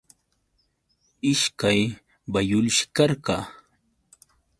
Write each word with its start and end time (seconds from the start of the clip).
Ishkay 1.31 1.79
bayulshi 2.31 2.83
karqa. 2.95 3.35